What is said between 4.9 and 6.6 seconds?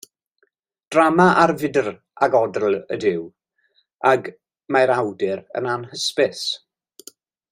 awdur yn anhysbys.